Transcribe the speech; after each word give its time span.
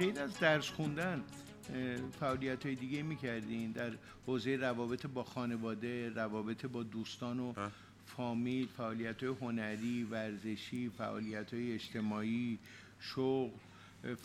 غیر 0.00 0.20
از 0.20 0.38
درس 0.38 0.68
خوندن 0.68 1.24
فعالیت 2.20 2.66
های 2.66 2.74
دیگه 2.74 3.02
می‌کردین 3.02 3.72
در 3.72 3.92
حوزه 4.26 4.56
روابط 4.56 5.06
با 5.06 5.24
خانواده 5.24 6.08
روابط 6.08 6.66
با 6.66 6.82
دوستان 6.82 7.40
و 7.40 7.52
فامیل 8.06 8.68
فعالیت 8.76 9.22
های 9.22 9.34
هنری 9.40 10.04
ورزشی 10.04 10.90
فعالیت 10.98 11.54
های 11.54 11.72
اجتماعی 11.72 12.58
شغل 13.00 13.50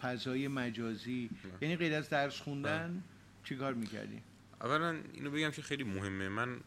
فضای 0.02 0.48
مجازی. 0.48 1.30
یعنی 1.62 1.76
غیر 1.76 1.94
از 1.94 2.10
درس 2.10 2.42
خوندن 2.42 3.04
چیکار 3.44 3.74
می‌کردین؟ 3.74 4.22
اولا 4.62 5.00
اینو 5.14 5.32
بگم 5.32 5.52
که 5.52 5.62
خیلی 5.62 5.84
مهمه. 5.84 6.30
من 6.30 6.62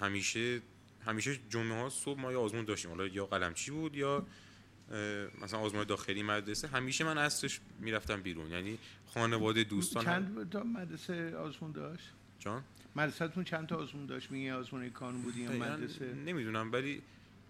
همیشه 0.00 0.60
همیشه 1.06 1.38
جمعه 1.50 1.82
ها 1.82 1.88
صبح 1.88 2.20
ما 2.20 2.32
یه 2.32 2.38
آزمون 2.38 2.64
داشتیم. 2.64 2.90
حالا 2.90 3.06
یا 3.06 3.26
قلمچی 3.26 3.70
بود 3.70 3.96
یا 3.96 4.26
مثلا 5.42 5.60
آزمون 5.60 5.84
داخلی 5.84 6.22
مدرسه 6.22 6.68
همیشه 6.68 7.04
من 7.04 7.18
اصرش 7.18 7.60
می‌رفتم 7.80 8.22
بیرون. 8.22 8.50
یعنی 8.50 8.78
خانواده 9.06 9.64
دوستان 9.64 10.04
چند 10.04 10.50
تا 10.50 10.62
مدرسه 10.62 11.36
آزمون 11.36 11.72
داشت؟ 11.72 12.12
جان؟ 12.38 12.64
مدرسهتون 12.96 13.44
چند 13.44 13.66
تا 13.66 13.76
آزمون 13.76 14.06
داشت؟ 14.06 14.30
میگه 14.30 14.54
آزمون 14.54 14.90
کانون 14.90 15.22
بودی 15.22 15.40
یا 15.40 15.52
مدرسه؟ 15.52 16.14
نمی‌دونم 16.14 16.72
ولی 16.72 17.02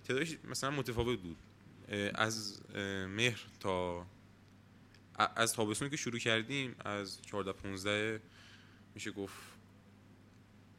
تعدادش 0.05 0.37
مثلا 0.51 0.71
متفاوت 0.71 1.19
بود. 1.19 1.37
از 2.15 2.61
مهر 3.09 3.45
تا 3.61 4.07
از 5.37 5.53
تابستون 5.53 5.89
که 5.89 5.97
شروع 5.97 6.19
کردیم 6.19 6.75
از 6.85 7.23
14 7.23 7.53
15 7.53 8.21
میشه 8.95 9.11
گفت 9.11 9.37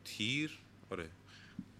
تیر. 0.06 0.59
آره. 0.90 1.09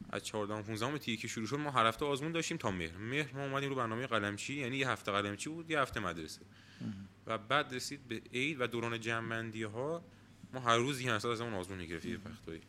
از 0.09 0.23
14 0.23 0.61
15 0.61 0.97
تیر 0.97 1.19
که 1.19 1.27
شروع 1.27 1.47
شد 1.47 1.55
ما 1.55 1.71
هر 1.71 1.85
هفته 1.85 2.05
آزمون 2.05 2.31
داشتیم 2.31 2.57
تا 2.57 2.71
مهر. 2.71 2.97
مهر 2.97 3.35
ما 3.35 3.43
اومدیم 3.43 3.69
رو 3.69 3.75
برنامه 3.75 4.07
قلمچی 4.07 4.53
یعنی 4.53 4.77
یه 4.77 4.89
هفته 4.89 5.11
قلمچی 5.11 5.49
بود 5.49 5.71
یه 5.71 5.79
هفته 5.79 5.99
مدرسه. 5.99 6.41
و 7.27 7.37
بعد 7.37 7.73
رسید 7.73 8.07
به 8.07 8.21
عید 8.33 8.61
و 8.61 8.67
دوران 8.67 8.99
جمع‌بندی 8.99 9.63
ها 9.63 10.03
ما 10.53 10.59
هر 10.59 10.77
روز 10.77 11.01
یه 11.01 11.11
از 11.11 11.25
اون 11.25 11.53
آزمون 11.53 11.77
می‌گرفتیم 11.77 12.21
وقتایی. 12.25 12.61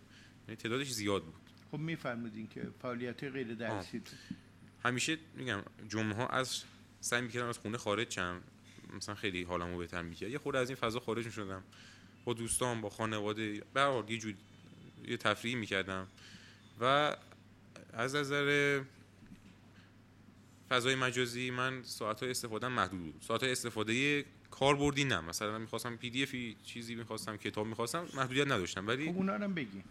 یعنی 0.49 0.57
تعدادش 0.57 0.91
زیاد 0.91 1.23
بود. 1.23 1.35
خب 1.71 1.79
میفرمودین 1.79 2.49
که 2.49 2.69
فعالیت 2.83 3.25
غیر 3.25 3.55
درسی 3.55 4.03
همیشه 4.85 5.19
میگم 5.35 5.63
جمعه 5.89 6.15
ها 6.15 6.27
از 6.27 6.63
سعی 7.01 7.23
می‌کردم 7.23 7.49
از 7.49 7.59
خونه 7.59 7.79
خارج 7.79 8.11
شم. 8.11 8.41
مثلا 8.97 9.15
خیلی 9.15 9.43
حالمو 9.43 9.79
بهتر 9.79 10.03
می‌کرد. 10.03 10.31
یه 10.31 10.39
خورده 10.39 10.59
از 10.59 10.71
این 10.71 10.77
فضا 10.77 11.01
خارج 11.01 11.27
می‌شدم. 11.27 11.63
با 12.25 12.33
دوستان 12.33 12.81
با 12.81 12.91
خانواده 12.91 13.63
به 13.75 13.81
هر 13.81 14.11
یه 14.11 14.19
جور 14.19 14.35
یه 15.05 15.17
تفریحی 15.17 15.57
می‌کردم. 15.57 16.07
و 16.81 17.17
از 17.93 18.15
نظر 18.15 18.81
فضای 20.69 20.95
مجازی 20.95 21.51
من 21.51 21.83
ساعت 21.83 22.21
های 22.21 22.31
استفاده 22.31 22.69
محدود 22.69 23.01
بود. 23.01 23.15
ساعت 23.21 23.43
های 23.43 23.53
استفاده 23.53 24.25
کاربردی 24.51 25.05
نه. 25.05 25.21
مثلا 25.21 25.59
می‌خواستم 25.59 25.97
PDF 25.97 26.23
ی 26.23 26.57
چیزی 26.65 26.95
می‌خواستم 26.95 27.37
کتاب 27.37 27.67
می‌خواستم 27.67 28.07
محدودیت 28.15 28.47
نداشتم. 28.47 28.87
ولی 28.87 29.09
خب 29.09 29.17
اونا 29.17 29.35
هم 29.35 29.55
بگی 29.55 29.83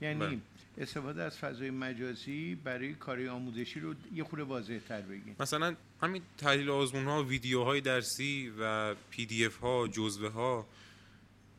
یعنی 0.00 0.20
بله. 0.20 0.38
استفاده 0.78 1.22
از 1.22 1.38
فضای 1.38 1.70
مجازی 1.70 2.54
برای 2.54 2.94
کاری 2.94 3.28
آموزشی 3.28 3.80
رو 3.80 3.94
یه 4.14 4.24
خورده 4.24 4.44
واضح 4.44 4.78
تر 4.88 5.00
بگین 5.00 5.36
مثلا 5.40 5.76
همین 6.02 6.22
تحلیل 6.38 6.70
آزمون 6.70 7.04
ها 7.04 7.22
ویدیوهای 7.22 7.80
درسی 7.80 8.52
و 8.60 8.94
PDF 9.10 9.56
ها 9.56 9.88
جزوه 9.88 10.28
ها 10.28 10.66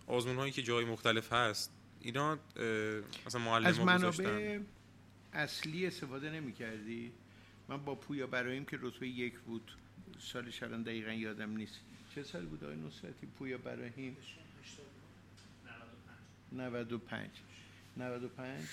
آزمون 0.07 0.35
هایی 0.35 0.51
که 0.51 0.61
جای 0.61 0.85
مختلف 0.85 1.33
هست 1.33 1.71
اینا 2.01 2.39
مثلا 3.25 3.41
معلم 3.41 3.65
از 3.65 3.79
منابع 3.79 4.59
اصلی 5.33 5.87
استفاده 5.87 6.31
نمی 6.31 6.53
کردی؟ 6.53 7.11
من 7.67 7.85
با 7.85 7.95
پویا 7.95 8.27
برایم 8.27 8.65
که 8.65 8.77
رتبه 8.81 9.07
یک 9.07 9.39
بود. 9.39 9.71
سالش 10.19 10.63
الان 10.63 10.83
دقیقا 10.83 11.11
یادم 11.11 11.57
نیست. 11.57 11.79
چه 12.15 12.23
سال 12.23 12.45
بود 12.45 12.63
آقای 12.63 12.75
نصرتی؟ 12.75 13.27
پویا 13.27 13.57
براهیم 13.57 14.17
95 16.51 17.29
95 17.97 18.63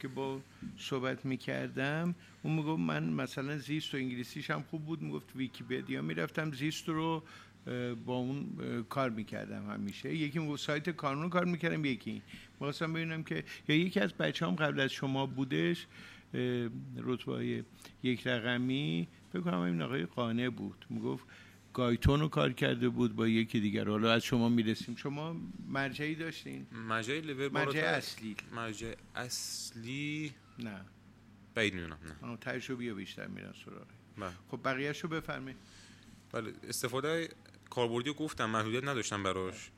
که 0.00 0.08
با 0.08 0.40
صحبت 0.78 1.24
می‌کردم 1.24 2.14
اون 2.42 2.54
می‌گفت 2.54 2.80
من 2.80 3.04
مثلا 3.04 3.58
زیست 3.58 3.94
و 3.94 3.96
انگلیسیش 3.96 4.50
هم 4.50 4.62
خوب 4.62 4.84
بود. 4.84 5.02
می‌گفت 5.02 5.36
ویکیپدیا 5.36 6.02
می‌رفتم 6.02 6.52
زیست 6.52 6.88
رو 6.88 7.22
با 8.06 8.16
اون 8.16 8.56
کار 8.88 9.10
می‌کردم 9.10 9.70
همیشه 9.70 10.14
یکی 10.14 10.38
می‌گفت 10.38 10.62
سایت 10.62 10.90
کانون 10.90 11.28
کار 11.28 11.44
می‌کردم 11.44 11.84
یکی 11.84 12.22
می‌خواستم 12.52 12.92
ببینم 12.92 13.22
که 13.22 13.44
یا 13.68 13.76
یکی 13.76 14.00
از 14.00 14.12
بچه 14.12 14.46
هم 14.46 14.54
قبل 14.54 14.80
از 14.80 14.90
شما 14.90 15.26
بودش 15.26 15.86
رتبه 16.96 17.64
یک 18.02 18.26
رقمی 18.26 19.08
فکر 19.32 19.42
کنم 19.42 19.58
این 19.58 19.82
آقای 19.82 20.04
قانه 20.04 20.50
بود 20.50 20.86
می‌گفت 20.90 21.26
گایتون 21.72 22.20
رو 22.20 22.28
کار 22.28 22.52
کرده 22.52 22.88
بود 22.88 23.16
با 23.16 23.28
یکی 23.28 23.60
دیگر 23.60 23.88
حالا 23.88 24.12
از 24.12 24.22
شما 24.24 24.48
می‌رسیم 24.48 24.96
شما 24.96 25.36
مرجعی 25.68 26.14
داشتین 26.14 26.66
مرجع 26.88 27.48
مرجع 27.52 27.80
اصلی 27.80 28.36
مرجع 28.54 28.94
اصلی 29.14 30.32
نه 30.58 30.80
بعید 31.54 31.74
می‌دونم 31.74 31.98
نه 32.22 32.36
تجربی 32.36 32.92
بیشتر 32.92 33.26
میرن 33.26 33.52
سراغ. 33.64 34.32
خب 34.50 34.60
بقیه‌شو 34.64 35.08
رو 35.08 35.20
بفرمایید 35.20 35.58
بله 36.32 36.52
استفاده 36.68 37.28
کاربردی 37.72 38.08
رو 38.08 38.14
گفتم 38.14 38.50
محدودیت 38.50 38.84
نداشتم 38.84 39.22
براش. 39.22 39.70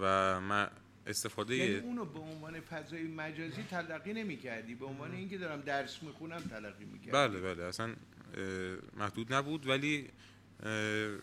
و 0.00 0.40
من 0.40 0.70
استفاده 1.06 1.56
یعنی 1.56 1.74
اونو 1.74 2.04
به 2.04 2.18
عنوان 2.18 2.60
فضای 2.60 3.02
مجازی 3.02 3.62
تلقی 3.62 4.12
نمی 4.12 4.36
کردی 4.36 4.74
به 4.74 4.86
عنوان 4.86 5.14
اینکه 5.14 5.38
دارم 5.38 5.60
درس 5.60 6.02
می‌خونم 6.02 6.40
تلقی 6.40 6.84
می‌کردی. 6.84 7.10
بله 7.10 7.40
بله. 7.40 7.64
اصلا 7.64 7.94
محدود 8.96 9.34
نبود 9.34 9.66
ولی 9.66 10.08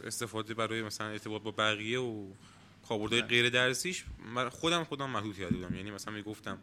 استفاده 0.03 0.53
برای 0.53 0.81
مثلا 0.81 1.07
ارتباط 1.07 1.41
با 1.41 1.51
بقیه 1.51 1.99
و 1.99 2.27
کاربردهای 2.87 3.21
بله. 3.21 3.29
غیر 3.29 3.49
درسیش 3.49 4.03
خودم 4.51 4.83
خودم 4.83 5.09
محدود 5.09 5.37
کرده 5.37 5.55
بودم. 5.55 5.75
یعنی 5.75 5.91
مثلا 5.91 6.13
می‌گفتم 6.13 6.57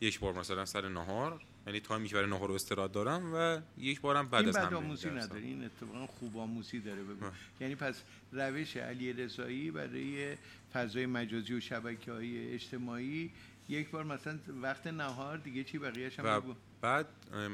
یک 0.00 0.20
بار 0.20 0.32
مثلا 0.34 0.64
سر 0.64 0.88
نهار 0.88 1.40
یعنی 1.66 1.80
تایمی 1.80 2.08
که 2.08 2.14
برای 2.14 2.30
نهار 2.30 2.52
استراحت 2.52 2.92
دارم 2.92 3.34
و 3.34 3.60
یک 3.78 4.00
بارم 4.00 4.28
بعد 4.28 4.48
از 4.48 4.56
هم 4.56 4.76
آموزی 4.76 5.10
نداره. 5.10 5.40
این 5.40 5.64
اتفاقا 5.64 6.06
خوب 6.06 6.36
آموزی 6.36 6.80
داره. 6.80 7.02
بگو 7.02 7.26
یعنی 7.60 7.74
پس 7.74 8.02
روش 8.32 8.76
علی 8.76 9.12
رضایی 9.12 9.70
برای 9.70 10.36
فضای 10.72 11.06
مجازی 11.06 11.54
و 11.54 11.60
شبکه 11.60 12.12
های 12.12 12.54
اجتماعی 12.54 13.30
یک 13.68 13.90
بار 13.90 14.04
مثلا 14.04 14.38
وقت 14.62 14.86
نهار 14.86 15.38
دیگه 15.38 15.64
چی 15.64 15.78
بقیه‌اش 15.78 16.18
هم 16.18 16.40
بگو. 16.40 16.54
بعد 16.80 17.06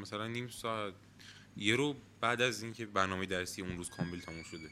مثلا 0.03 0.27
نیم 0.27 0.49
ساعت 0.49 0.95
یه 1.57 1.77
رو 1.77 1.97
بعد 2.21 2.43
از 2.43 2.63
اینکه 2.63 2.87
برنامه 2.87 3.27
درسی 3.27 3.63
اون 3.63 3.77
روز 3.77 3.91
کامل 3.91 4.21
تموم 4.21 4.43
شده. 4.43 4.69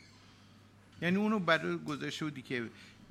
یعنی 1.02 1.16
اونو 1.16 1.38
برای 1.38 1.78
گذاشته 1.78 2.24
بودی 2.24 2.42
که 2.42 2.68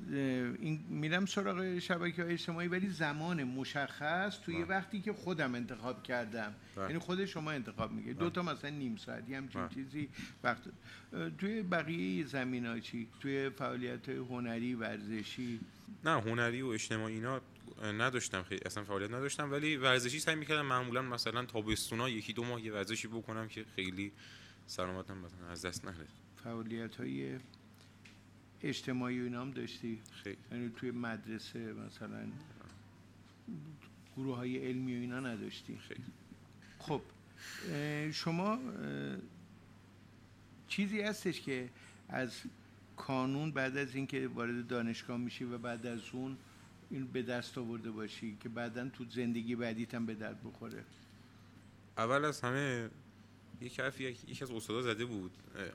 این 0.10 0.80
میرم 0.90 1.26
سراغ 1.26 1.80
شبکه 1.80 2.24
های 2.24 2.34
اجتماعی 2.34 2.68
ولی 2.68 2.90
زمان 2.90 3.44
مشخص 3.44 4.40
توی 4.40 4.56
بله. 4.56 4.66
وقتی 4.66 5.02
که 5.02 5.14
خودم 5.14 5.56
انتخاب 5.56 6.04
کردم 6.04 6.54
بله. 6.76 6.86
یعنی 6.86 7.00
خود 7.00 7.26
شما 7.26 7.52
انتخاب 7.52 7.92
میگه 7.92 8.14
دو 8.14 8.30
تا 8.30 8.42
مثلا 8.42 8.70
نیم 8.70 8.98
ساعتی 8.98 9.34
همچین 9.34 9.62
بله. 9.62 9.74
چیزی 9.74 10.10
وقت 10.44 10.62
توی 11.38 11.62
بقیه 11.62 12.26
زمین 12.26 12.66
ها 12.66 12.80
چی 12.80 13.08
توی 13.20 13.50
فعالیت 13.50 14.10
هنری 14.10 14.76
ورزشی 14.76 15.60
نه 16.06 16.22
هنری 16.22 16.62
و 16.62 16.68
اجتماعی 16.68 17.14
اینا 17.16 17.42
نداشتم 17.84 18.44
خیلی 18.44 18.62
اصلا 18.66 18.84
فعالیت 18.84 19.12
نداشتم 19.12 19.52
ولی 19.52 19.78
ورزشی 19.78 20.20
سعی 20.20 20.36
می‌کردم 20.36 20.66
معمولا 20.66 21.02
مثلا 21.02 21.46
تابستونا 21.46 22.10
یکی 22.10 22.34
دو 22.34 22.44
ماه 22.44 22.62
یه 22.62 22.74
ورزشی 22.74 23.08
بکنم 23.08 23.48
که 23.48 23.66
خیلی 23.76 24.12
سلامتم 24.68 25.18
مثلا 25.18 25.48
از 25.52 25.66
دست 25.66 25.86
نره 25.86 26.08
فعالیت 26.44 26.96
های 26.96 27.40
اجتماعی 28.64 29.20
و 29.20 29.24
اینا 29.24 29.42
هم 29.42 29.52
داشتی؟ 29.52 30.00
خیلی. 30.24 30.38
یعنی 30.52 30.72
توی 30.76 30.92
مدرسه 30.92 31.74
مثلا 31.74 32.28
گروه 34.18 34.36
های 34.36 34.68
علمی 34.68 34.98
و 34.98 35.00
اینا 35.00 35.20
نداشتی؟ 35.20 35.78
خیلی. 35.78 36.04
خب 36.80 37.02
شما 38.12 38.60
چیزی 40.68 41.02
هستش 41.02 41.42
که 41.42 41.70
از 42.10 42.42
کانون 42.98 43.52
بعد 43.52 43.78
از 43.78 43.96
اینکه 43.96 44.28
وارد 44.28 44.68
دانشگاه 44.68 45.18
میشی 45.18 45.44
و 45.44 45.58
بعد 45.58 45.86
از 45.86 46.00
اون 46.14 46.38
این 46.90 47.08
به 47.08 47.22
دست 47.22 47.58
آورده 47.58 47.92
باشی 47.92 48.38
که 48.40 48.50
بعدا 48.50 48.90
تو 48.90 49.06
زندگی 49.10 49.56
بعدیت 49.56 49.94
هم 49.94 50.06
به 50.06 50.16
درد 50.16 50.44
بخوره؟ 50.44 50.84
اول 51.98 52.26
از 52.26 52.42
همه 52.42 52.90
حرفی 53.70 54.04
یک- 54.04 54.30
یکی 54.30 54.44
از 54.44 54.52
استادا 54.52 54.82
زده 54.82 55.06
بود. 55.06 55.32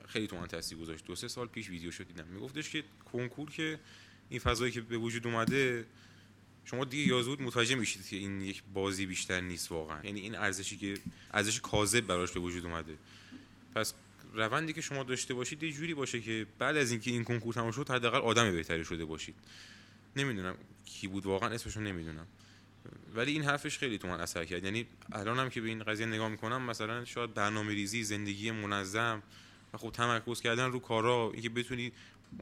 خیلی 0.07 0.27
تو 0.27 0.37
من 0.37 0.47
تاثیر 0.47 0.77
گذاشت. 0.77 1.05
دو 1.05 1.15
سه 1.15 1.27
سال 1.27 1.47
پیش 1.47 1.69
ویدیو 1.69 1.91
شد 1.91 2.07
دیدم. 2.07 2.27
میگفتش 2.27 2.69
که 2.69 2.83
کنکور 3.11 3.49
که 3.49 3.79
این 4.29 4.39
فضایی 4.39 4.71
که 4.71 4.81
به 4.81 4.97
وجود 4.97 5.27
اومده 5.27 5.85
شما 6.65 6.85
دیگه 6.85 7.07
یا 7.07 7.21
زود 7.21 7.41
متوجه 7.41 7.75
میشید 7.75 8.07
که 8.07 8.15
این 8.15 8.41
یک 8.41 8.63
بازی 8.73 9.05
بیشتر 9.05 9.41
نیست 9.41 9.71
واقعا. 9.71 9.99
یعنی 10.03 10.19
این 10.19 10.35
ارزشی 10.35 10.77
که 10.77 10.97
ارزش 11.33 11.59
کاذب 11.59 11.99
براش 12.07 12.31
به 12.31 12.39
وجود 12.39 12.65
اومده. 12.65 12.97
پس 13.75 13.93
روندی 14.33 14.73
که 14.73 14.81
شما 14.81 15.03
داشته 15.03 15.33
باشید 15.33 15.63
یه 15.63 15.71
جوری 15.71 15.93
باشه 15.93 16.21
که 16.21 16.45
بعد 16.59 16.77
از 16.77 16.91
اینکه 16.91 17.11
این 17.11 17.23
کنکور 17.23 17.53
تمام 17.53 17.71
شد 17.71 17.89
حداقل 17.89 18.17
آدم 18.19 18.51
بهتری 18.51 18.85
شده 18.85 19.05
باشید. 19.05 19.35
نمی‌دونم 20.15 20.55
کی 20.85 21.07
بود 21.07 21.25
واقعا 21.25 21.49
اسمشو 21.49 21.79
نمی‌دونم. 21.81 22.27
ولی 23.15 23.31
این 23.31 23.43
حرفش 23.43 23.77
خیلی 23.77 23.97
تو 23.97 24.07
من 24.07 24.21
اثر 24.21 24.45
کرد. 24.45 24.63
یعنی 24.63 24.85
الانم 25.11 25.49
که 25.49 25.61
به 25.61 25.67
این 25.67 25.83
قضیه 25.83 26.05
نگاه 26.05 26.29
می‌کنم 26.29 26.61
مثلا 26.61 27.05
شاید 27.05 27.33
برنامه 27.33 27.73
ریزی 27.73 28.03
زندگی 28.03 28.51
منظم 28.51 29.23
و 29.73 29.77
خب 29.77 29.91
تمرکز 29.91 30.41
کردن 30.41 30.71
رو 30.71 30.79
کارا 30.79 31.31
اینکه 31.33 31.49
بتونی 31.49 31.91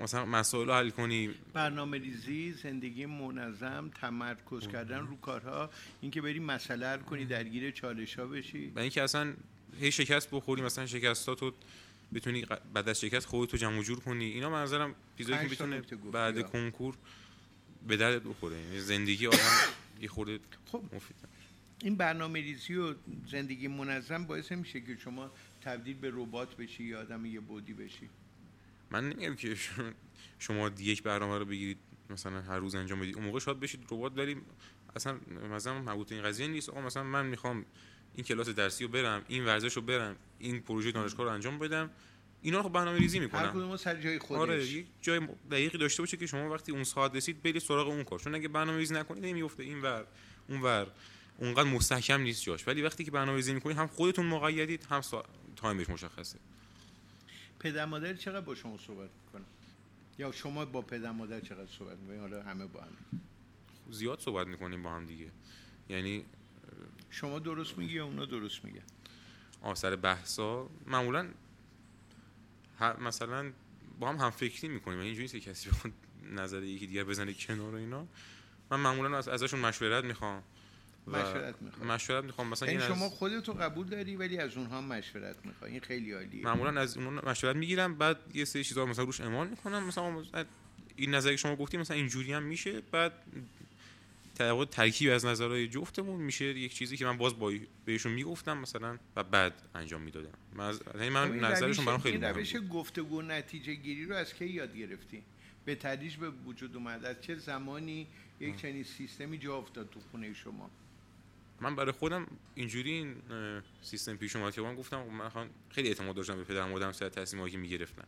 مثلا 0.01 0.25
مسائل 0.25 0.67
رو 0.67 0.73
حل 0.73 0.89
کنی. 0.89 1.29
برنامه 1.53 1.97
ریزی 1.97 2.51
زندگی 2.51 3.05
منظم 3.05 3.91
تمرکز 4.01 4.67
کردن 4.67 4.99
رو 4.99 5.17
کارها 5.17 5.69
اینکه 6.01 6.21
بری 6.21 6.39
مسئله 6.39 6.87
حل 6.87 6.99
کنی 6.99 7.25
درگیر 7.25 7.71
چالش 7.71 8.19
ها 8.19 8.25
بشی. 8.25 8.71
و 8.75 8.79
اینکه 8.79 9.01
اصلا 9.01 9.33
هی 9.79 9.91
شکست 9.91 10.31
بخوری 10.31 10.61
مثلا 10.61 10.85
شکستاتو 10.85 11.51
بتونی 12.13 12.45
بعد 12.73 12.89
از 12.89 13.01
شکست 13.01 13.25
خودتو 13.25 13.57
جمع 13.57 13.81
جور 13.81 13.99
کنی. 13.99 14.25
اینا 14.25 14.49
به 14.49 14.55
نظرم 14.55 14.95
چیزایی 15.17 15.39
که 15.39 15.47
می‌تونه 15.49 15.81
بعد. 16.11 16.51
کنکور 16.51 16.95
به 17.87 17.97
درد 17.97 18.29
بخوره. 18.29 18.57
یعنی 18.57 18.79
زندگی 18.79 19.27
آدم 19.27 19.37
یه 20.05 20.09
خورده 20.11 20.39
خب 20.71 20.83
مفیده 20.93 21.19
این 21.83 21.95
برنامه 21.95 22.39
ریزی 22.41 22.75
و 22.75 22.95
زندگی 23.27 23.67
منظم 23.67 24.25
باعث 24.25 24.51
میشه 24.51 24.81
که 24.81 24.97
شما 24.97 25.31
تبدیل 25.61 25.97
به 25.97 26.09
ربات 26.13 26.55
بشی 26.57 26.83
یا 26.83 26.99
آدم 27.01 27.25
یه 27.25 27.39
بودی 27.39 27.73
بشی. 27.73 28.09
من 28.91 29.09
نمیگم 29.09 29.35
که 29.35 29.55
شما- 30.39 30.71
یک 30.79 31.03
برنامه 31.03 31.37
رو 31.37 31.45
بگیرید 31.45 31.77
مثلا 32.09 32.41
هر 32.41 32.57
روز 32.59 32.75
انجام 32.75 32.99
بدید. 32.99 33.15
اون 33.15 33.25
موقع 33.25 33.39
شاید 33.39 33.59
بشید 33.59 33.79
ربات 33.91 34.17
ولی 34.17 34.37
اصلا 34.95 35.17
مثلا 35.53 35.81
مربوط 35.81 36.11
این 36.11 36.21
قضیه 36.23 36.47
نیست. 36.47 36.69
آقا 36.69 36.81
مثلا 36.81 37.03
من 37.03 37.25
می‌خوام 37.25 37.65
این 38.15 38.25
کلاس 38.25 38.49
درسی 38.49 38.83
رو 38.83 38.89
برم 38.89 39.21
این 39.27 39.45
ورزش 39.45 39.73
رو 39.73 39.81
برم 39.81 40.15
این 40.39 40.59
پروژه 40.61 40.91
دانشگاه 40.91 41.25
رو 41.25 41.31
انجام 41.31 41.59
بدم. 41.59 41.89
اینا 42.45 42.57
رو 42.57 42.63
خب 42.63 42.71
برنامه 42.71 42.99
ریزی 42.99 43.19
هر 43.19 43.47
کدوم 43.47 43.77
سر 43.77 44.01
جای 44.01 44.19
خودش. 44.19 44.41
آره 44.41 44.65
یک 44.65 44.85
جای 45.01 45.27
دقیقی 45.51 45.77
داشته 45.77 46.01
باشه 46.01 46.17
که 46.17 46.27
شما 46.27 46.49
وقتی 46.49 46.71
اون 46.71 46.83
ساعت 46.83 47.15
رسید 47.15 47.43
برید 47.43 47.59
سراغ 47.59 47.87
اون 47.87 48.03
کار. 48.03 48.19
چون 48.19 48.35
اگه 48.35 48.47
برنامه 48.47 48.77
ریزی 48.77 48.93
نکنید 48.93 49.25
نمیفته 49.25 49.63
این 49.63 49.81
ور 49.81 50.05
اون 50.49 50.61
ور. 50.61 50.87
اونقدر 51.37 51.69
مستحکم 51.69 52.21
نیست 52.21 52.43
جاش. 52.43 52.67
ولی 52.67 52.81
وقتی 52.81 53.03
که 53.03 53.11
برنامه 53.11 53.35
ریزی 53.35 53.53
می‌کنید 53.53 53.77
هم 53.77 53.87
خودتون 53.87 54.25
مقیدید 54.25 54.83
هم 54.89 55.01
سا... 55.01 55.25
تایمش 55.55 55.89
مشخصه. 55.89 56.39
پدر 57.59 57.85
مادر 57.85 58.13
چقدر 58.13 58.41
با 58.41 58.55
شما 58.55 58.77
صحبت 58.77 59.09
می‌کنه 59.25 59.45
یا 60.19 60.31
شما 60.31 60.65
با 60.65 60.81
پدر 60.81 61.11
مادر 61.11 61.39
چقدر 61.39 61.71
صحبت 61.79 61.97
می‌کنید 61.97 62.19
حالا 62.19 62.43
همه 62.43 62.65
با 62.65 62.81
هم. 62.81 63.21
زیاد 63.91 64.19
صحبت 64.19 64.47
می‌کنیم 64.47 64.83
با 64.83 64.89
هم 64.89 65.05
دیگه. 65.05 65.27
یعنی 65.89 66.25
شما 67.09 67.39
درست 67.39 67.77
میگی 67.77 67.93
یا 67.93 68.05
اونا 68.05 68.25
درست 68.25 68.65
میگن؟ 68.65 68.83
آثر 69.61 69.95
بحثا. 69.95 70.69
معمولا 70.87 71.27
مثلا 72.81 73.51
با 73.99 74.09
هم 74.09 74.15
هم 74.15 74.29
فکری 74.29 74.67
می‌کنیم 74.67 74.97
یعنی 74.97 75.07
اینجوری 75.07 75.23
نیست 75.23 75.45
که 75.45 75.51
کسی 75.51 75.69
بخواد 75.69 75.93
نظر 76.33 76.63
یکی 76.63 76.87
دیگر 76.87 77.03
بزنه 77.03 77.33
کنار 77.33 77.75
و 77.75 77.77
اینا. 77.77 78.07
من 78.71 78.79
معمولا 78.79 79.17
از 79.17 79.27
ازشون 79.27 79.59
مشورت 79.59 80.03
می‌خوام 80.03 80.43
مشورت 81.07 81.61
می‌خوام. 81.61 81.87
مشورت 81.91 82.23
می‌خوام. 82.23 82.47
مثلا 82.47 82.69
یعنی 82.69 82.83
این 82.83 82.95
شما 82.95 83.05
از 83.05 83.11
خودتو 83.11 83.53
قبول 83.53 83.87
داری 83.87 84.15
ولی 84.15 84.37
از 84.37 84.57
اونها 84.57 84.81
مشورت 84.81 85.35
می‌خوای. 85.45 85.71
این 85.71 85.79
خیلی 85.79 86.11
عالیه. 86.11 86.43
معمولا 86.43 86.81
از 86.81 86.97
اون 86.97 87.13
مشورت 87.13 87.55
می‌گیرم 87.55 87.95
بعد 87.95 88.17
یه 88.33 88.45
سری 88.45 88.63
چیزا 88.63 88.85
مثلا 88.85 89.05
روش 89.05 89.21
اعمال 89.21 89.47
می‌کنم. 89.47 89.83
مثلا 89.83 90.23
این 90.95 91.15
نظری 91.15 91.33
که 91.33 91.37
شما 91.37 91.55
گفتیم 91.55 91.79
مثلا 91.79 91.97
اینجوری 91.97 92.33
هم 92.33 92.43
میشه. 92.43 92.81
بعد 92.81 93.13
در 94.35 94.65
ترکیب 94.65 95.11
از 95.11 95.25
نظرهای 95.25 95.67
جفتمون 95.67 96.21
میشه 96.21 96.45
یک 96.45 96.73
چیزی 96.73 96.97
که 96.97 97.05
من 97.05 97.17
باز 97.17 97.39
با 97.39 97.53
بهشون 97.85 98.11
می‌گفتم 98.11 98.57
مثلا 98.57 98.97
و 99.15 99.23
بعد 99.23 99.53
انجام 99.75 100.01
می‌دادم. 100.01 100.37
من 100.53 100.65
از 100.65 100.81
یعنی 100.95 101.09
من 101.09 101.31
این 101.31 101.43
نظرشون 101.43 101.85
برام 101.85 101.99
خیلی 101.99 102.17
مهم 102.17 102.35
روش. 102.35 102.55
گفتگو 102.55 103.21
نتیجه 103.21 103.73
گیری 103.73 104.05
رو 104.05 104.15
از 104.15 104.33
کی 104.33 104.45
یاد 104.45 104.77
گرفتی؟ 104.77 105.23
به 105.65 105.75
تدریج 105.75 106.15
به 106.15 106.29
وجود 106.29 106.75
اومد. 106.75 107.05
از 107.05 107.21
چه 107.21 107.35
زمانی 107.35 108.07
یک 108.39 108.57
چنین 108.61 108.83
سیستمی 108.83 109.37
جا 109.37 109.57
افتاد 109.57 109.89
تو 109.89 109.99
خونه 110.11 110.33
شما؟ 110.33 110.69
من 111.61 111.75
برای 111.75 111.91
خودم 111.91 112.27
اینجوری 112.55 112.91
این 112.91 113.15
سیستم 113.81 114.15
پیش 114.15 114.35
اومد 114.35 114.53
که 114.53 114.61
من 114.61 114.75
گفتم 114.75 115.03
خب 115.03 115.09
من 115.09 115.49
خیلی 115.69 115.87
اعتماد 115.87 116.15
داشتم 116.15 116.35
به 116.35 116.43
پدرم 116.43 116.69
مادرم 116.69 116.91
سر 116.91 117.09
تصمیمایی 117.09 117.51
که 117.51 117.57
می‌گرفتن. 117.57 118.03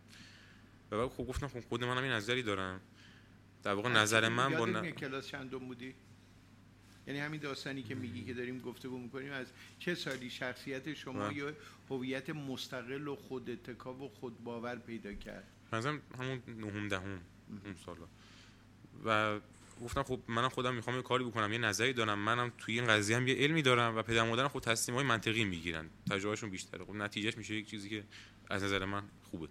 و 0.91 0.98
بعد 0.98 1.10
خب 1.10 1.24
گفتم 1.27 1.48
خب 1.48 1.60
خود 1.60 1.84
منم 1.84 2.03
این 2.03 2.12
نظری 2.12 2.43
دارم. 2.43 2.81
در 3.63 3.74
واقع 3.74 3.89
نظر 3.89 4.29
من 4.29 4.50
با 4.50 4.60
یادت 4.60 4.75
ن- 4.75 4.81
میاد 4.81 4.96
کلاس 4.96 5.27
چندم 5.27 5.60
بودی؟ 5.60 5.93
یعنی 7.07 7.19
همین 7.19 7.41
داستانی 7.41 7.83
که 7.83 7.95
میگی 7.95 8.23
که 8.23 8.33
داریم 8.33 8.59
گفتگو 8.59 8.99
می‌کنیم 8.99 9.31
از 9.31 9.47
چه 9.79 9.95
سالی 9.95 10.29
شخصیت 10.29 10.93
شما. 10.93 11.31
یا 11.31 11.53
هویت 11.89 12.29
مستقل 12.29 13.07
و 13.07 13.15
خود 13.15 13.49
اتکا 13.49 13.93
و 13.93 14.09
خود 14.09 14.43
باور 14.43 14.75
پیدا 14.75 15.13
کرد؟ 15.13 15.47
مثلا 15.73 15.99
همون 16.19 16.41
نهم 16.47 16.87
دهم 16.87 17.19
اون 17.65 17.75
سالا. 17.85 18.07
و 19.05 19.39
گفتم 19.81 20.03
خب 20.03 20.19
منم 20.27 20.49
خودم 20.49 20.75
می‌خوام 20.75 20.95
یه 20.95 21.01
کاری 21.01 21.23
بکنم 21.23 21.53
یه 21.53 21.59
نظری 21.59 21.93
دارم. 21.93 22.19
منم 22.19 22.51
توی 22.57 22.79
این 22.79 22.87
قضیه 22.87 23.17
هم 23.17 23.27
یه 23.27 23.35
علمی 23.35 23.61
دارم 23.61 23.97
و 23.97 24.01
پدر 24.01 24.23
مادرم 24.23 24.47
خب 24.47 24.59
تصمیم 24.59 24.95
های 24.95 25.05
منطقی 25.05 25.45
می‌گیرن. 25.45 25.89
تجربهشون 26.09 26.49
بیشتره. 26.49 26.85
خب 26.85 26.95
نتیجهش 26.95 27.37
میشه 27.37 27.55
یک 27.55 27.69
چیزی 27.69 27.89
که 27.89 28.03
از 28.49 28.63
نظر 28.63 28.85
من 28.85 29.03
خوبه. 29.31 29.47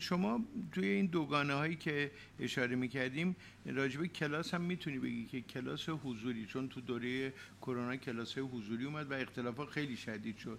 شما 0.00 0.44
توی 0.72 0.86
این 0.86 1.06
دوگانه 1.06 1.54
هایی 1.54 1.76
که 1.76 2.10
اشاره 2.40 2.76
می‌کردیم 2.76 3.36
راجب 3.66 4.06
کلاس 4.06 4.54
هم 4.54 4.60
می‌تونی 4.60 4.98
بگی 4.98 5.24
که 5.24 5.40
کلاس 5.40 5.88
حضوری 5.88 6.46
چون 6.46 6.68
تو 6.68 6.80
دوره 6.80 7.32
کرونا 7.60 7.96
کلاس 7.96 8.38
حضوری 8.38 8.84
اومد 8.84 9.10
و 9.10 9.14
اختلافات 9.14 9.68
خیلی 9.68 9.96
شدید 9.96 10.38
شد. 10.38 10.58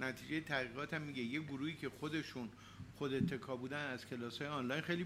نتیجه 0.00 0.40
تحقیقات 0.40 0.94
هم 0.94 1.02
میگه 1.02 1.22
یه 1.22 1.40
گروهی 1.40 1.74
که 1.74 1.88
خودشون 1.88 2.48
خود 2.96 3.14
اتکا 3.14 3.56
بودن 3.56 3.90
از 3.90 4.06
کلاس 4.06 4.38
های 4.38 4.50
آنلاین 4.50 4.82
خیلی 4.82 5.04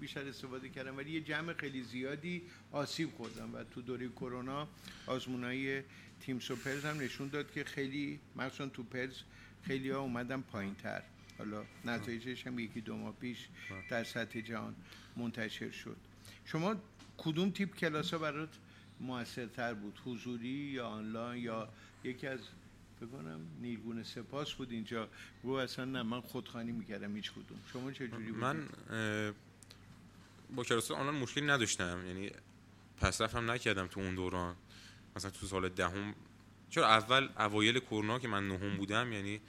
بیشتر 0.00 0.28
استفاده 0.28 0.68
کردن 0.68 0.90
ولی 0.90 1.10
یه 1.10 1.20
جمع 1.20 1.52
خیلی 1.52 1.82
زیادی 1.82 2.42
آسیب 2.72 3.10
خوردن 3.16 3.50
و 3.50 3.64
تو 3.64 3.82
دوره 3.82 4.08
کرونا 4.08 4.68
آزمونای 5.06 5.82
تیمس 6.20 6.50
و 6.50 6.56
پرز 6.56 6.84
هم 6.84 7.00
نشون 7.00 7.28
داد 7.28 7.52
که 7.52 7.64
خیلی 7.64 8.20
مخصوصا 8.36 8.66
تو 8.66 8.82
پرز 8.82 9.14
خیلی 9.62 9.90
ها 9.90 10.00
اومدن 10.00 10.40
پایین 10.40 10.74
تر 10.74 11.02
حالا 11.38 11.64
نتایجش 11.84 12.46
هم 12.46 12.58
یکی 12.58 12.80
دو 12.80 12.96
ماه 12.96 13.14
پیش 13.14 13.48
در 13.90 14.04
سطح 14.04 14.40
جهان 14.40 14.74
منتشر 15.16 15.70
شد. 15.70 15.96
شما 16.44 16.76
کدوم 17.18 17.50
تیپ 17.50 17.76
کلاس 17.76 18.12
ها 18.12 18.18
برات 18.18 18.48
موثرتر 19.00 19.74
بود؟ 19.74 20.00
حضوری 20.04 20.48
یا 20.48 20.86
آنلاین 20.86 21.42
یا 21.42 21.68
یکی 22.04 22.26
از 22.26 22.40
فکر 23.00 23.08
کنم 23.08 23.40
نیرگون 23.60 24.02
سپاس 24.02 24.52
بود 24.52 24.72
اینجا. 24.72 25.08
گو 25.42 25.52
اصلا 25.52 25.84
نه 25.84 26.02
من 26.02 26.20
خودخوانی 26.20 26.72
می‌کردم 26.72 27.16
هیچ 27.16 27.32
کدوم. 27.32 27.58
شما 27.72 27.92
چه 27.92 28.08
جوری 28.08 28.32
بود 28.32 28.40
من 28.40 28.68
با 30.56 30.64
کلاس 30.64 30.90
آنلاین 30.90 31.18
مشکلی 31.18 31.46
نداشتم. 31.46 32.06
یعنی 32.06 32.30
پس 33.00 33.20
رفتم 33.20 33.50
نکردم 33.50 33.86
تو 33.86 34.00
اون 34.00 34.14
دوران. 34.14 34.56
مثلا 35.16 35.30
تو 35.30 35.46
سال 35.46 35.68
دهم. 35.68 36.14
چرا 36.70 36.88
اول 36.88 37.28
اوایل 37.38 37.78
کرونا 37.78 38.18
که 38.18 38.28
من 38.28 38.48
نهم 38.48 38.76
بودم 38.76 39.12
یعنی 39.12 39.40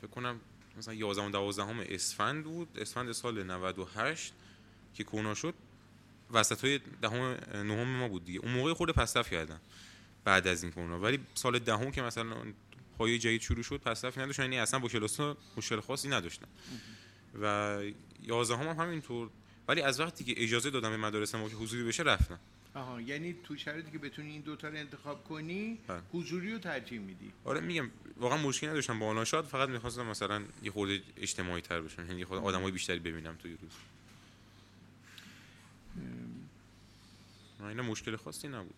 فکر 0.00 0.10
کنم 0.10 0.40
مثلا 0.78 0.94
11 0.94 1.22
و 1.22 1.30
12 1.30 1.94
اسفند 1.94 2.44
بود. 2.44 2.68
اسفند 2.78 3.12
سال 3.12 3.42
98 3.42 4.32
که 4.94 5.04
کرونا 5.04 5.34
شد 5.34 5.54
وسط 6.32 6.64
های 6.64 6.80
دهم 7.02 7.36
نهم 7.54 7.98
ما 7.98 8.08
بود 8.08 8.24
دیگه. 8.24 8.40
اون 8.40 8.52
موقع 8.52 8.72
خود 8.72 8.90
پسرف 8.90 9.30
کردن 9.30 9.60
بعد 10.24 10.46
از 10.46 10.62
این 10.62 10.72
کرونا. 10.72 11.00
ولی 11.00 11.20
سال 11.34 11.58
دهم 11.58 11.90
که 11.90 12.02
مثلا 12.02 12.36
پایه 12.98 13.18
جدید 13.18 13.40
شروع 13.40 13.62
شد 13.62 13.76
پسرف 13.76 14.18
نداشتن 14.18 14.42
یعنی 14.42 14.58
اصلا 14.58 14.80
با 14.80 14.88
کلاس 14.88 15.20
مشکل 15.56 15.80
خاصی 15.80 16.08
نداشتن. 16.08 16.46
و 17.42 17.78
یازدهم 18.22 18.68
هم 18.68 18.76
همینطور. 18.76 19.30
ولی 19.68 19.82
از 19.82 20.00
وقتی 20.00 20.24
که 20.24 20.42
اجازه 20.42 20.70
دادم 20.70 20.90
به 20.90 20.96
مدارس 20.96 21.34
ما 21.34 21.48
که 21.48 21.56
حضوری 21.56 21.84
بشه 21.84 22.02
رفتم 22.02 22.38
آها 22.74 23.00
یعنی 23.00 23.36
تو 23.44 23.56
شرایطی 23.56 23.90
که 23.90 23.98
بتونی 23.98 24.30
این 24.30 24.40
دوتا 24.40 24.68
رو 24.68 24.76
انتخاب 24.76 25.24
کنی 25.24 25.78
بله. 25.86 26.00
حضوری 26.12 26.52
رو 26.52 26.58
ترجیح 26.58 27.00
میدی. 27.00 27.32
آره 27.44 27.60
میگم 27.60 27.90
واقعا 28.16 28.38
مشکلی 28.38 28.70
نداشتم 28.70 28.98
با 28.98 29.06
آنها 29.06 29.24
شاد 29.24 29.44
فقط 29.44 29.68
می‌خواستم 29.68 30.06
مثلا 30.06 30.42
یه 30.62 30.70
خورده 30.70 31.02
اجتماعی 31.16 31.62
تر 31.62 31.80
بشم 31.80 32.06
یعنی 32.06 32.24
خورده 32.24 32.44
آدمای 32.44 32.72
بیشتری 32.72 32.98
ببینم 32.98 33.36
توی 33.36 33.56
روز. 33.62 33.72
نه، 37.60 37.66
اینا 37.66 37.82
مشکل 37.82 38.16
خاصی 38.16 38.48
نبود. 38.48 38.74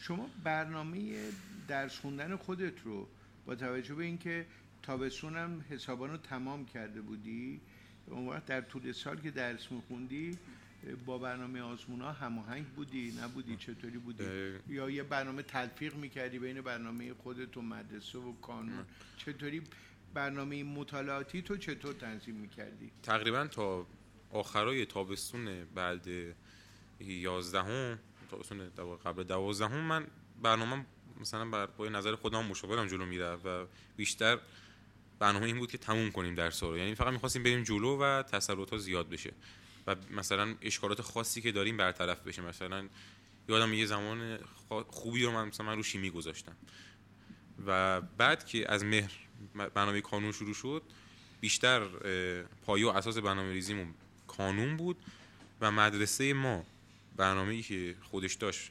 شما 0.00 0.30
برنامه 0.44 1.28
درس 1.68 1.98
خوندن 1.98 2.36
خودت 2.36 2.80
رو 2.84 3.08
با 3.46 3.54
توجه 3.54 3.94
به 3.94 4.04
اینکه 4.04 4.46
تابستونم 4.82 5.64
حسابان 5.70 6.10
رو 6.10 6.16
تمام 6.16 6.66
کرده 6.66 7.00
بودی 7.00 7.60
اون 8.06 8.28
وقت 8.28 8.46
در 8.46 8.60
طول 8.60 8.92
سال 8.92 9.20
که 9.20 9.30
درس 9.30 9.72
میخوندی 9.72 10.38
با 11.06 11.18
برنامه 11.18 11.60
آزمون 11.60 12.00
ها 12.00 12.12
هماهنگ 12.12 12.66
بودی 12.66 13.14
نبودی 13.22 13.56
چطوری 13.56 13.98
بودی. 13.98 14.24
یا 14.68 14.90
یه 14.90 15.02
برنامه 15.02 15.42
تلفیق 15.42 15.94
می‌کردی 15.94 16.38
بین 16.38 16.60
برنامه 16.60 17.14
خودت 17.14 17.56
و 17.56 17.62
مدرسه 17.62 18.18
و 18.18 18.32
کانون؟ 18.40 18.84
چطوری 19.16 19.62
برنامه 20.14 20.64
مطالعاتی 20.64 21.42
تو 21.42 21.56
چطور 21.56 21.92
تنظیم 21.94 22.34
می‌کردی؟ 22.34 22.90
تقریبا 23.02 23.46
تا 23.46 23.86
آخرای 24.30 24.86
تابستون 24.86 25.64
بعد 25.74 26.06
یازدهم 27.00 27.98
تابستون 28.30 28.68
دو- 28.76 28.96
قبل 28.96 29.22
دوازدهم 29.24 29.80
من 29.80 30.06
برنامه 30.42 30.86
مثلا 31.20 31.50
بر 31.50 31.66
با 31.66 31.88
نظر 31.88 32.14
خودم 32.14 32.44
مشاورم 32.44 32.86
جلو 32.86 33.06
می‌رفت 33.06 33.46
و 33.46 33.66
بیشتر 33.96 34.38
برنامه 35.20 35.46
این 35.46 35.58
بود 35.58 35.70
که 35.70 35.78
تموم 35.78 36.10
کنیم 36.10 36.34
درس 36.34 36.62
رو 36.62 36.78
یعنی 36.78 36.94
فقط 36.94 37.12
می‌خواستیم 37.12 37.42
بریم 37.42 37.62
جلو 37.62 37.98
و 37.98 38.22
تسلط 38.22 38.70
ها 38.70 38.78
زیاد 38.78 39.08
بشه. 39.08 39.32
و 39.86 39.96
مثلا 40.10 40.54
اشکالات 40.62 41.02
خاصی 41.02 41.40
که 41.40 41.52
داریم 41.52 41.76
برطرف 41.76 42.20
بشه. 42.20 42.42
مثلا 42.42 42.88
یادم 43.48 43.74
یه 43.74 43.86
زمان 43.86 44.38
خوبی 44.88 45.24
رو 45.24 45.32
من 45.32 45.48
مثلا 45.48 45.66
من 45.66 45.76
رو 45.76 45.82
شیمی 45.82 46.10
گذاشتم. 46.10 46.56
و 47.66 48.00
بعد 48.00 48.46
که 48.46 48.72
از 48.72 48.84
مهر 48.84 49.12
برنامه 49.74 50.00
کانون 50.00 50.32
شروع 50.32 50.54
شد 50.54 50.82
بیشتر 51.40 51.86
پایه 52.66 52.86
و 52.86 52.88
اساس 52.88 53.18
برنامه 53.18 53.52
ریزیمون 53.52 53.94
کانون 54.26 54.76
بود 54.76 54.96
و 55.60 55.70
مدرسه 55.70 56.32
ما 56.32 56.66
برنامه 57.16 57.54
ای 57.54 57.62
که 57.62 57.96
خودش 58.02 58.34
داشت 58.34 58.70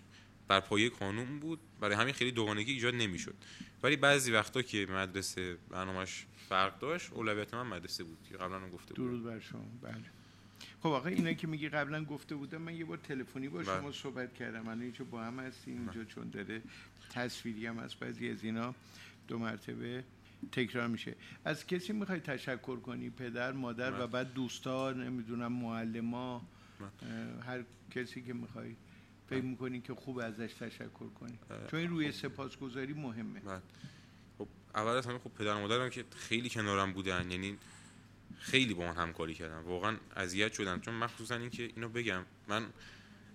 بر 0.49 0.59
پایه 0.59 0.89
کانون 0.89 1.39
بود. 1.39 1.59
برای 1.79 1.95
همین 1.95 2.13
خیلی 2.13 2.31
دوگانگی 2.31 2.71
ایجاد 2.71 2.95
نمی‌شد. 2.95 3.35
ولی 3.83 3.95
بعضی 3.95 4.31
وقتا 4.31 4.61
که 4.61 4.87
مدرسه 4.89 5.57
برنامهش 5.69 6.25
فرق 6.49 6.79
داشت 6.79 7.13
اولویت 7.13 7.53
من 7.53 7.67
مدرسه 7.67 8.03
بود 8.03 8.17
که 8.29 8.37
قبلا 8.37 8.59
هم 8.59 8.69
گفته 8.69 8.93
بودم 8.93 9.07
درود 9.07 9.23
بر 9.23 9.39
شما. 9.39 9.65
بله. 9.81 10.03
خب 10.83 10.89
آقا 10.89 11.09
اینا 11.09 11.33
که 11.33 11.47
میگی 11.47 11.69
قبلا 11.69 12.05
گفته 12.05 12.35
بودم 12.35 12.61
من 12.61 12.75
یه 12.75 12.85
بار 12.85 12.97
تلفنی 12.97 13.49
با 13.49 13.59
بله. 13.59 13.65
شما 13.65 13.91
صحبت 13.91 14.33
کردم. 14.33 14.67
الان 14.67 14.81
اینجا 14.81 15.05
با 15.05 15.23
هم 15.23 15.39
هستیم. 15.39 15.77
اینجا 15.77 16.03
چون 16.03 16.29
داره 16.29 16.61
تصویری 17.09 17.65
هم 17.65 17.79
از 17.79 17.95
بعضی 17.95 18.29
از 18.29 18.43
اینا 18.43 18.75
دو 19.27 19.39
مرتبه 19.39 20.03
تکرار 20.51 20.87
میشه. 20.87 21.15
از 21.45 21.67
کسی 21.67 21.93
می‌خوای 21.93 22.19
تشکر 22.19 22.79
کنی؟ 22.79 23.09
پدر 23.09 23.51
مادر 23.51 23.91
و 23.91 23.97
بله. 23.97 24.07
بعد 24.07 24.33
دوستان 24.33 25.03
نمی‌دونم 25.03 25.53
معلما 25.53 26.47
بله. 26.79 27.43
هر 27.43 27.63
کسی 27.91 28.21
که 28.21 28.33
می‌خوای. 28.33 28.75
فکر 29.29 29.41
می‌کنی 29.41 29.81
که 29.81 29.93
خوب 29.93 30.19
ازش 30.19 30.53
تشکر 30.53 31.09
کنی. 31.19 31.39
اه، 31.49 31.67
چون 31.71 31.79
این 31.79 31.89
روی 31.89 32.11
سپاسگزاری 32.11 32.93
مهمه. 32.93 33.39
بعد 33.39 33.63
خب 34.37 34.47
اول 34.75 34.91
از 34.91 35.05
همه 35.05 35.19
خب 35.19 35.29
پدر 35.29 35.55
و 35.55 35.59
مادرم 35.59 35.89
که 35.89 36.05
خیلی 36.15 36.49
کنارم 36.49 36.93
بودن 36.93 37.31
یعنی 37.31 37.57
خیلی 38.39 38.73
با 38.73 38.83
من 38.83 38.93
همکاری 38.93 39.33
کردن. 39.33 39.57
واقعا 39.57 39.97
اذیت 40.15 40.53
شدم 40.53 40.79
چون 40.79 40.93
مخصوصا 40.93 41.35
اینکه 41.35 41.63
اینو 41.63 41.89
بگم 41.89 42.25
من 42.47 42.65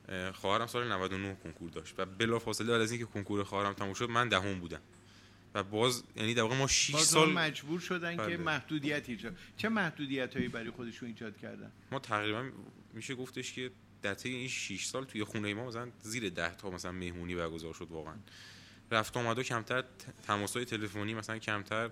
اه، 0.08 0.32
خواهرم 0.32 0.66
سال 0.66 0.92
99 0.92 1.36
کنکور 1.44 1.70
داشت 1.70 1.94
و 1.98 2.06
بلافاصله 2.06 2.72
بعد 2.72 2.80
از 2.80 2.90
اینکه 2.90 3.06
کنکور 3.06 3.44
خواهرم 3.44 3.72
تموم 3.72 3.94
شد 3.94 4.10
من 4.10 4.28
دهم 4.28 4.60
بودم. 4.60 4.80
و 5.54 5.62
باز 5.62 6.04
یعنی 6.16 6.34
در 6.34 6.42
واقع 6.42 6.56
ما 6.56 6.66
6 6.66 6.90
باز 6.90 7.02
سال 7.02 7.32
مجبور 7.32 7.80
شدن 7.80 8.16
بله. 8.16 8.36
که 8.36 8.42
محدودیت 8.42 9.08
ایجاد. 9.08 9.36
چه 9.56 9.68
محدودیت 9.68 10.36
هایی 10.36 10.48
برای 10.48 10.70
خودشون 10.70 11.08
ایجاد 11.08 11.36
کردن؟ 11.36 11.72
ما 11.92 11.98
تقریبا 11.98 12.50
میشه 12.94 13.14
گفتش 13.14 13.52
که 13.52 13.70
در 14.04 14.14
طی 14.14 14.28
این 14.28 14.48
6 14.48 14.84
سال 14.84 15.04
توی 15.04 15.24
خونه 15.24 15.54
ما 15.54 15.66
مثلا 15.66 15.88
زیر 16.02 16.28
10 16.28 16.54
تا 16.54 16.70
مثلا 16.70 16.92
مهمونی 16.92 17.34
برگزار 17.34 17.74
شد 17.74 17.86
واقعا. 17.90 18.14
رفت 18.90 19.16
آمد 19.16 19.40
کمتر 19.42 19.84
تماس 20.26 20.56
های 20.56 20.64
تلفنی 20.64 21.14
مثلا 21.14 21.38
کمتر 21.38 21.90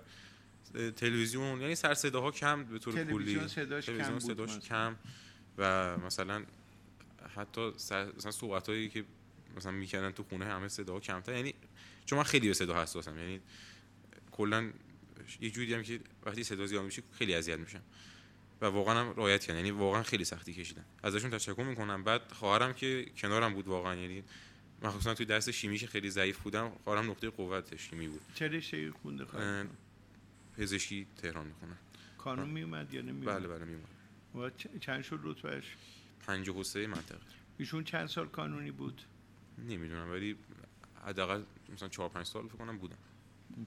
تلویزیون 0.95 1.61
یعنی 1.61 1.75
سر 1.75 1.93
صداها 1.93 2.31
کم 2.31 2.63
به 2.63 2.79
طور 2.79 2.93
تلویزیون 2.93 3.39
کلی 3.39 3.47
صداش 3.47 3.85
کم 3.85 3.91
تلویزیون 3.91 4.19
بود 4.19 4.31
صداش 4.31 4.49
مثلا. 4.49 4.59
کم 4.59 4.95
و 5.57 5.97
مثلا 5.97 6.45
حتی 7.35 7.71
سر- 7.77 8.11
مثلا 8.17 8.31
صحبت 8.31 8.69
هایی 8.69 8.89
که 8.89 9.05
مثلا 9.57 9.71
می‌کردن 9.71 10.11
تو 10.11 10.23
خونه 10.23 10.45
همه 10.45 10.67
صداها 10.67 10.99
کمتر. 10.99 11.35
یعنی 11.35 11.53
چون 12.05 12.17
من 12.17 12.23
خیلی 12.23 12.47
به 12.47 12.53
صدا 12.53 12.83
حساسم 12.83 13.17
یعنی 13.17 13.39
کلا 14.31 14.69
یه 15.41 15.49
جوری 15.49 15.73
هم 15.73 15.83
که 15.83 15.99
وقتی 16.25 16.43
صدا 16.43 16.65
زیاد 16.65 16.83
میشه 16.85 17.03
خیلی 17.11 17.35
اذیت 17.35 17.59
میشم. 17.59 17.81
و 18.61 18.65
واقعا 18.65 18.99
هم 18.99 19.09
رعایت 19.11 19.43
کردن. 19.43 19.59
یعنی 19.59 19.71
واقعا 19.71 20.03
خیلی 20.03 20.25
سختی 20.25 20.53
کشیدن. 20.53 20.85
ازشون 21.03 21.31
تشکر 21.31 21.63
می‌کنم. 21.63 22.03
بعد 22.03 22.31
خواهرم 22.31 22.73
که 22.73 23.05
کنارم 23.17 23.53
بود 23.53 23.67
واقعا. 23.67 23.95
یعنی 23.95 24.23
مخصوصا 24.81 25.13
توی 25.13 25.25
درس 25.25 25.49
شیمی 25.49 25.77
که 25.77 25.87
خیلی 25.87 26.09
ضعیف 26.09 26.39
بودم 26.39 26.71
خواهرم 26.83 27.11
نقطه 27.11 27.29
قوت 27.29 27.75
شیمی 27.75 28.07
بود. 28.07 28.21
چه 28.35 28.47
رشته 28.47 28.91
خونده 28.91 29.23
اه، 29.23 29.29
خواهد 29.29 29.67
پزشکی 30.57 31.07
تهران 31.17 31.47
می‌خونم. 31.47 31.77
کانون 32.17 32.49
میومد 32.49 32.93
یا 32.93 33.01
نمیومد 33.01 33.25
بله 33.25 33.47
بله 33.47 33.65
میومد 33.65 33.87
و 34.35 34.49
چند 34.79 35.03
شد 35.03 35.19
رتبهش 35.23 35.75
53 36.27 36.87
منطقه. 36.87 37.19
ایشون 37.57 37.83
چند 37.83 38.07
سال 38.07 38.27
کانونی 38.27 38.71
بود؟ 38.71 39.01
نمی‌دونم 39.57 40.11
ولی 40.11 40.35
حداقل 41.05 41.43
مثلا 41.73 41.89
4 41.89 42.09
5 42.09 42.25
سال 42.25 42.47
فکر 42.47 42.57
کنم 42.57 42.77
بودم. 42.77 42.97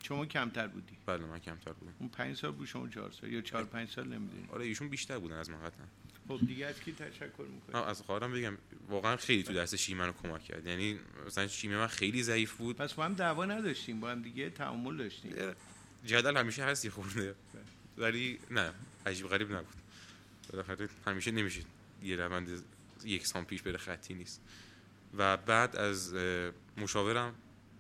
شما 0.02 0.26
کمتر 0.26 0.66
بودی. 0.66 0.97
بله 1.07 1.26
من 1.26 1.38
کمتر 1.38 1.73
بودم. 1.73 1.93
اون 1.99 2.09
پنج 2.09 2.37
سال 2.37 2.50
بود 2.50 2.66
شما 2.66 2.88
چهار 2.88 3.11
سال. 3.11 3.33
یا 3.33 3.40
چهار 3.40 3.64
پنج 3.64 3.90
سال 3.90 4.09
نمی‌دونی؟ 4.09 4.49
آره 4.52 4.64
ایشون 4.64 4.88
بیشتر 4.88 5.19
بودن 5.19 5.37
از 5.37 5.50
من 5.50 5.59
قطعا. 5.59 5.87
خب 6.28 6.47
دیگه 6.47 6.66
از 6.66 6.81
کی 6.81 6.93
تشکر 6.93 7.47
می‌کنی؟ 7.55 7.83
از 7.83 8.02
خواهرم 8.02 8.33
بگم 8.33 8.59
واقعا 8.88 9.16
خیلی 9.16 9.43
تو 9.43 9.52
درس 9.52 9.75
شیمی 9.75 10.00
منو 10.00 10.12
کمک 10.12 10.45
کرد. 10.45 10.66
یعنی 10.66 10.99
مثلا 11.26 11.47
شیمی 11.47 11.76
من 11.76 11.87
خیلی 11.87 12.23
ضعیف 12.23 12.52
بود. 12.52 12.76
پس 12.76 12.95
با 12.95 13.05
هم 13.05 13.14
دعوا 13.14 13.45
نداشتیم 13.45 14.00
با 14.00 14.11
هم 14.11 14.23
دیگه 14.23 14.50
تعامل 14.50 14.97
داشتیم. 14.97 15.35
جدل 16.05 16.37
همیشه 16.37 16.64
هست 16.64 16.85
یه 16.85 16.90
خورده. 16.90 17.35
ولی 17.99 18.38
نه 18.50 18.73
عجیب 19.07 19.28
غریب 19.28 19.52
نبود. 19.52 19.75
بالاخره 20.50 20.88
همیشه 21.07 21.31
نمیشه 21.31 21.61
یه 22.02 22.16
روند 22.16 22.62
یکسان 23.05 23.45
پیش 23.45 23.62
بره 23.62 23.78
خطی 23.78 24.14
نیست. 24.14 24.40
و 25.16 25.37
بعد 25.37 25.76
از 25.76 26.14
مشاورم 26.76 27.35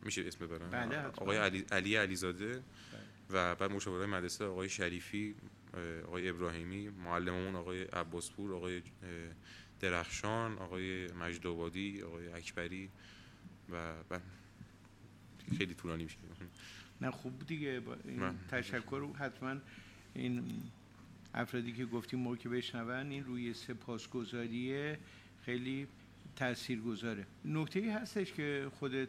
میشه 0.06 0.24
اسم 0.26 0.46
ببرم؟ 0.46 0.70
بله،. 0.70 1.06
آقای 1.06 1.36
علی, 1.36 1.64
علی 1.72 1.96
علیزاده 1.96 2.62
و 3.30 3.54
بعد 3.54 3.72
مشاورای 3.72 4.06
مدرسه 4.06 4.44
آقای 4.44 4.68
شریفی 4.68 5.34
آقای 6.06 6.28
ابراهیمی 6.28 6.88
معلممون 6.88 7.54
آقای 7.54 7.82
عباسپور 7.82 8.54
آقای 8.54 8.82
درخشان 9.80 10.58
آقای 10.58 11.12
مجدوبادی 11.12 12.02
آقای 12.02 12.28
اکبری 12.32 12.88
و 13.70 14.02
بعد 14.08 14.22
خیلی 15.58 15.74
طولانی 15.74 16.04
میشه. 16.04 16.16
نه 17.00 17.10
خوب 17.10 17.46
دیگه. 17.46 17.80
با 17.80 17.96
این 18.04 18.20
من- 18.20 18.38
تشکر 18.50 18.98
رو 19.00 19.16
حتما 19.16 19.56
این 20.14 20.62
افرادی 21.34 21.72
که 21.72 21.84
گفتیم 21.86 22.20
موقع 22.20 22.36
که 22.36 22.48
بشنون 22.48 23.10
این 23.10 23.24
روی 23.24 23.54
سپاسگزاری 23.54 24.94
خیلی 25.44 25.86
تأثیر 26.36 26.80
گذاره 26.80 27.26
نکته 27.44 27.80
ای 27.80 27.90
هستش 27.90 28.32
که 28.32 28.66
خودت 28.78 29.08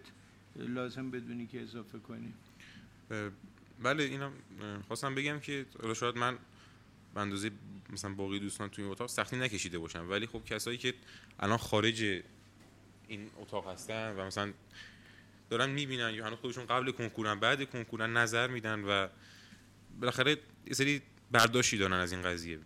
لازم 0.57 1.11
بدونی 1.11 1.47
که 1.47 1.61
اضافه 1.61 1.99
کنی. 1.99 2.33
بله 3.83 4.03
اینم 4.03 4.31
خواستم 4.87 5.15
بگم 5.15 5.39
که 5.39 5.65
شاید 5.95 6.17
من 6.17 6.37
به 7.13 7.21
اندازه 7.21 7.51
مثلا 7.89 8.13
باقی 8.13 8.39
دوستان 8.39 8.69
توی 8.69 8.83
این 8.83 8.91
اتاق 8.91 9.09
سختی 9.09 9.37
نکشیده 9.37 9.79
باشم. 9.79 10.09
ولی 10.09 10.27
خب 10.27 10.43
کسایی 10.45 10.77
که 10.77 10.93
الان 11.39 11.57
خارج 11.57 12.03
این 13.07 13.29
اتاق 13.37 13.67
هستن 13.67 14.15
و 14.15 14.25
مثلا 14.25 14.53
دارن 15.49 15.69
می‌بینن 15.69 16.13
یا 16.13 16.25
هنوز 16.25 16.39
خودشون 16.39 16.65
قبل 16.65 16.91
کنکورن 16.91 17.39
بعد 17.39 17.69
کنکورن 17.69 18.17
نظر 18.17 18.47
میدن 18.47 18.83
و 18.83 19.07
بالاخره 19.99 20.37
یه 20.67 20.73
سری 20.73 21.01
برداشتی 21.31 21.77
دارن 21.77 21.93
از 21.93 22.11
این 22.11 22.21
قضیه. 22.21 22.59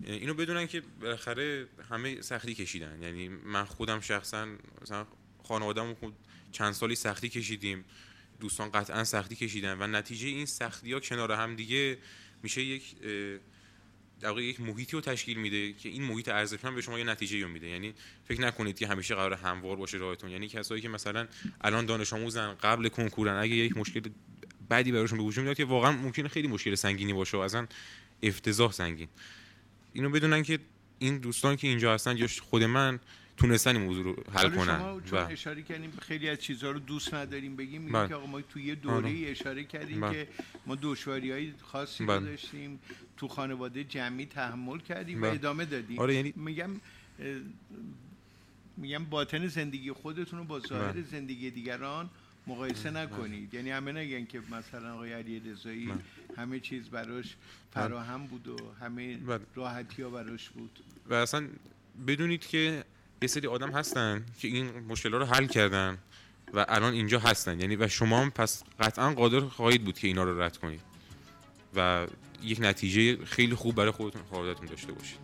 اینو 0.00 0.34
بدونن 0.34 0.66
که 0.66 0.82
بالاخره 1.00 1.66
همه 1.90 2.20
سختی 2.20 2.54
کشیدن. 2.54 3.02
یعنی 3.02 3.28
من 3.28 3.64
خودم 3.64 4.00
شخصا 4.00 4.48
مثلا 4.82 5.06
خانواده‌مون 5.48 5.94
خود 5.94 6.14
چند 6.52 6.72
سالی 6.72 6.94
سختی 6.94 7.28
کشیدیم. 7.28 7.84
دوستان 8.40 8.70
قطعا 8.70 9.04
سختی 9.04 9.36
کشیدن 9.36 9.76
و 9.82 9.86
نتیجه 9.86 10.28
این 10.28 10.46
سختی 10.46 10.92
ها 10.92 11.00
کنار 11.00 11.32
هم 11.32 11.56
دیگه 11.56 11.98
میشه 12.42 12.62
یک 12.62 12.94
در 14.20 14.38
یک 14.38 14.60
محیطی 14.60 14.92
رو 14.92 15.00
تشکیل 15.00 15.38
میده 15.38 15.72
که 15.72 15.88
این 15.88 16.02
محیط 16.02 16.28
ارزشمند 16.28 16.74
به 16.74 16.80
شما 16.80 16.98
یه 16.98 17.04
نتیجه 17.04 17.42
رو 17.42 17.48
میده. 17.48 17.68
یعنی 17.68 17.94
فکر 18.24 18.40
نکنید 18.40 18.78
که 18.78 18.86
همیشه 18.86 19.14
قرار 19.14 19.32
هموار 19.32 19.76
باشه 19.76 19.98
راهتون. 19.98 20.30
یعنی 20.30 20.48
کسایی 20.48 20.82
که 20.82 20.88
مثلا 20.88 21.28
الان 21.60 21.86
دانش 21.86 22.12
آموزن 22.12 22.54
قبل 22.54 22.88
کنکورن 22.88 23.36
اگه 23.42 23.54
یک 23.54 23.76
مشکل 23.76 24.00
بعدی 24.68 24.92
براشون 24.92 25.18
به 25.18 25.24
وجود 25.24 25.44
میاد 25.44 25.56
که 25.56 25.64
واقعا 25.64 25.92
ممکنه 25.92 26.28
خیلی 26.28 26.48
مشکل 26.48 26.74
سنگینی 26.74 27.12
باشه 27.12 27.36
و 27.36 27.40
اصلا 27.40 27.66
افتضاح 28.22 28.72
سنگین. 28.72 29.08
اینو 29.92 30.10
بدونن 30.10 30.42
که 30.42 30.58
این 30.98 31.18
دوستان 31.18 31.56
که 31.56 31.68
اینجا 31.68 31.94
هستن 31.94 32.16
یا 32.16 32.26
خود 32.40 32.62
من 32.62 33.00
تونستن 33.38 33.76
این 33.76 33.86
موضوع 33.86 34.04
رو 34.04 34.16
حل 34.34 34.48
کنن 34.48 34.78
شما 34.78 35.00
چون 35.00 35.18
اشاره 35.18 35.62
کردیم 35.62 35.92
خیلی 36.02 36.28
از 36.28 36.38
چیزها 36.38 36.70
رو 36.70 36.78
دوست 36.78 37.14
نداریم 37.14 37.56
بگیم 37.56 37.80
میگیم 37.80 37.92
بله. 37.92 38.08
که 38.08 38.14
آقا 38.14 38.26
ما 38.26 38.40
توی 38.40 38.64
یه 38.64 38.74
دوره 38.74 38.96
آره. 38.96 39.24
اشاره 39.26 39.64
کردیم 39.64 40.00
بله. 40.00 40.12
که 40.12 40.28
ما 40.66 40.76
دشواری 40.82 41.32
های 41.32 41.52
خاصی 41.62 42.06
بله. 42.06 42.20
داشتیم 42.20 42.80
تو 43.16 43.28
خانواده 43.28 43.84
جمعی 43.84 44.26
تحمل 44.26 44.78
کردیم 44.78 45.18
و 45.18 45.20
بله. 45.20 45.34
ادامه 45.34 45.64
دادیم 45.64 45.98
آره 45.98 46.14
یعنی 46.14 46.32
میگم 46.36 46.70
میگم 48.76 49.04
باطن 49.04 49.46
زندگی 49.46 49.92
خودتون 49.92 50.38
رو 50.38 50.44
با 50.44 50.60
ظاهر 50.60 50.92
بله. 50.92 51.02
زندگی 51.02 51.50
دیگران 51.50 52.10
مقایسه 52.46 52.90
نکنید 52.90 53.54
یعنی 53.54 53.70
همه 53.70 53.92
نگن 53.92 54.24
که 54.24 54.42
مثلا 54.50 54.94
آقای 54.94 55.12
علی 55.12 55.40
رضایی 55.40 55.86
بله. 55.86 55.98
همه 56.36 56.60
چیز 56.60 56.88
براش 56.88 57.36
فراهم 57.74 58.26
بود 58.26 58.48
و 58.48 58.56
همه 58.80 59.16
بله. 59.16 59.40
راحتی 59.54 60.02
ها 60.02 60.10
براش 60.10 60.48
بود 60.48 60.78
و 61.10 61.14
اصلا 61.14 61.48
بدونید 62.06 62.46
که 62.46 62.84
یه 63.22 63.28
سری 63.28 63.46
آدم 63.46 63.70
هستن 63.70 64.26
که 64.38 64.48
این 64.48 64.70
مشکل 64.88 65.12
رو 65.12 65.24
حل 65.24 65.46
کردن 65.46 65.98
و 66.54 66.66
الان 66.68 66.92
اینجا 66.92 67.18
هستن. 67.18 67.60
یعنی 67.60 67.76
و 67.76 67.88
شما 67.88 68.20
هم 68.20 68.30
پس 68.30 68.62
قطعا 68.80 69.12
قادر 69.12 69.40
خواهید 69.40 69.84
بود 69.84 69.98
که 69.98 70.06
اینا 70.06 70.24
رو 70.24 70.42
رد 70.42 70.56
کنید. 70.56 70.80
و 71.76 72.06
یک 72.42 72.60
نتیجه 72.60 73.24
خیلی 73.24 73.54
خوب 73.54 73.74
برای 73.74 73.90
خودتون 73.90 74.22
خودتون 74.22 74.66
داشته 74.66 74.92
باشید. 74.92 75.18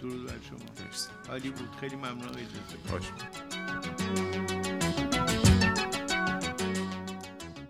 درود 0.00 0.26
بر 0.26 0.34
شما. 0.48 0.86
مرسی. 0.86 1.08
عالی 1.28 1.50
بود. 1.50 1.68
خیلی 1.80 1.96
ممنون 1.96 2.28
آقای 2.28 2.42
رضایی. 2.42 4.27